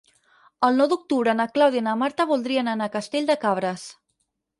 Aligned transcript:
El 0.67 0.77
nou 0.77 0.87
d'octubre 0.93 1.35
na 1.39 1.45
Clàudia 1.57 1.79
i 1.81 1.83
na 1.87 1.93
Marta 2.03 2.25
voldrien 2.31 2.71
anar 2.73 2.87
a 2.89 2.93
Castell 2.97 3.29
de 3.29 3.37
Cabres. 3.45 3.85